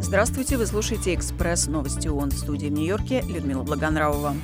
[0.00, 4.34] Здравствуйте, вы слушаете «Экспресс новости ООН» в студии в Нью-Йорке Людмила Благонравова.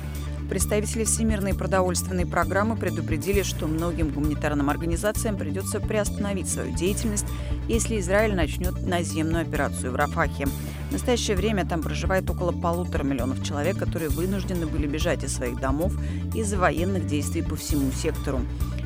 [0.49, 7.25] Представители Всемирной продовольственной программы предупредили, что многим гуманитарным организациям придется приостановить свою деятельность,
[7.67, 10.47] если Израиль начнет наземную операцию в Рафахе.
[10.93, 15.59] В настоящее время там проживает около полутора миллионов человек, которые вынуждены были бежать из своих
[15.59, 15.91] домов
[16.35, 18.41] из-за военных действий по всему сектору.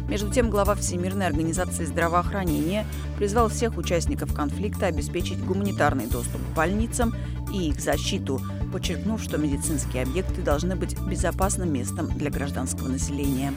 [0.07, 7.14] Между тем, глава Всемирной организации здравоохранения призвал всех участников конфликта обеспечить гуманитарный доступ к больницам
[7.54, 8.39] и их защиту,
[8.71, 13.54] подчеркнув, что медицинские объекты должны быть безопасным местом для гражданского населения.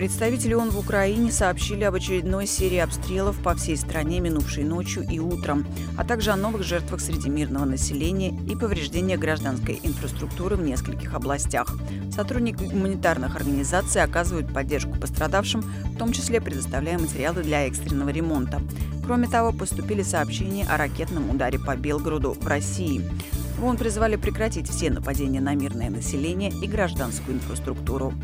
[0.00, 5.18] Представители ООН в Украине сообщили об очередной серии обстрелов по всей стране минувшей ночью и
[5.18, 5.66] утром,
[5.98, 11.76] а также о новых жертвах среди мирного населения и повреждения гражданской инфраструктуры в нескольких областях.
[12.10, 18.62] Сотрудники гуманитарных организаций оказывают поддержку пострадавшим, в том числе предоставляя материалы для экстренного ремонта.
[19.04, 23.04] Кроме того, поступили сообщения о ракетном ударе по Белгороду в России.
[23.58, 28.14] В ООН призвали прекратить все нападения на мирное население и гражданскую инфраструктуру.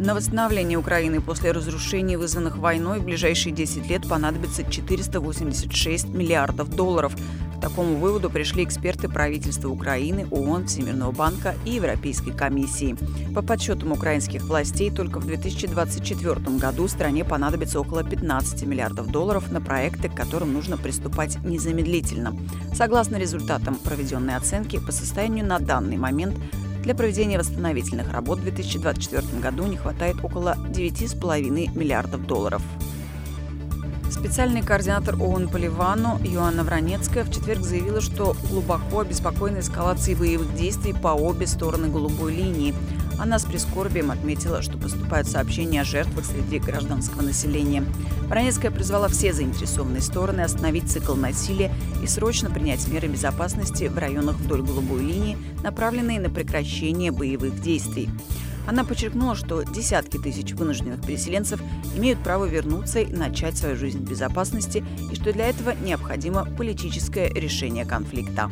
[0.00, 7.14] На восстановление Украины после разрушений, вызванных войной, в ближайшие 10 лет понадобится 486 миллиардов долларов.
[7.58, 12.96] К такому выводу пришли эксперты правительства Украины, ООН, Всемирного банка и Европейской комиссии.
[13.34, 19.60] По подсчетам украинских властей, только в 2024 году стране понадобится около 15 миллиардов долларов на
[19.60, 22.34] проекты, к которым нужно приступать незамедлительно.
[22.74, 26.38] Согласно результатам проведенной оценки, по состоянию на данный момент
[26.82, 32.62] для проведения восстановительных работ в 2024 году не хватает около 9,5 миллиардов долларов.
[34.10, 40.52] Специальный координатор ООН по Ливану Иоанна Вранецкая в четверг заявила, что глубоко обеспокоена эскалацией боевых
[40.56, 42.74] действий по обе стороны голубой линии.
[43.20, 47.84] Она с прискорбием отметила, что поступают сообщения о жертвах среди гражданского населения.
[48.26, 54.36] Вранецкая призвала все заинтересованные стороны остановить цикл насилия и срочно принять меры безопасности в районах
[54.36, 58.10] вдоль голубой линии, направленные на прекращение боевых действий.
[58.66, 61.60] Она подчеркнула, что десятки тысяч вынужденных переселенцев
[61.96, 67.28] имеют право вернуться и начать свою жизнь в безопасности, и что для этого необходимо политическое
[67.32, 68.50] решение конфликта.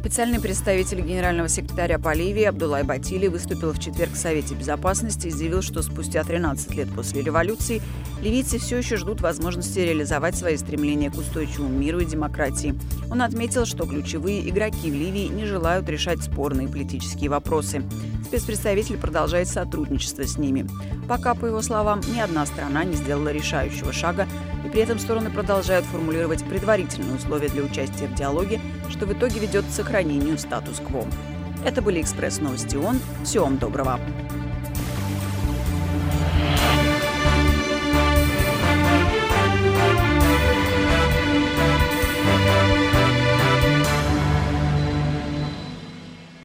[0.00, 5.30] Специальный представитель генерального секретаря по Ливии Абдулай Батили выступил в четверг в Совете Безопасности и
[5.30, 7.82] заявил, что спустя 13 лет после революции
[8.22, 12.78] ливийцы все еще ждут возможности реализовать свои стремления к устойчивому миру и демократии.
[13.10, 17.82] Он отметил, что ключевые игроки в Ливии не желают решать спорные политические вопросы.
[18.24, 20.68] Спецпредставитель продолжает сотрудничество с ними.
[21.08, 24.28] Пока, по его словам, ни одна страна не сделала решающего шага,
[24.68, 29.40] и при этом стороны продолжают формулировать предварительные условия для участия в диалоге, что в итоге
[29.40, 31.06] ведет к сохранению статус-кво.
[31.64, 33.00] Это были «Экспресс-новости ООН».
[33.24, 33.98] Всего вам доброго!